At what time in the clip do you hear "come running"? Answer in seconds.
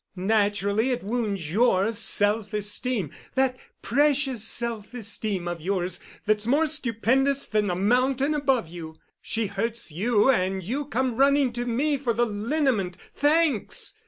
10.85-11.53